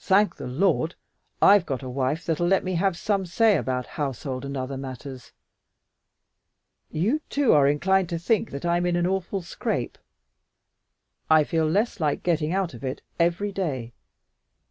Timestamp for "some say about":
2.98-3.86